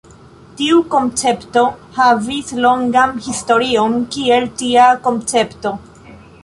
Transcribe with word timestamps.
Tiu 0.61 0.79
koncepto 0.93 1.63
havis 1.97 2.49
longan 2.65 3.15
historion 3.29 3.97
kiel 4.17 4.53
tia 4.63 4.89
koncepto. 5.07 5.79